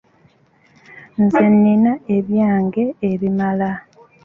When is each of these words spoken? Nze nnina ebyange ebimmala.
Nze 1.23 1.45
nnina 1.53 1.93
ebyange 2.17 2.85
ebimmala. 3.11 3.71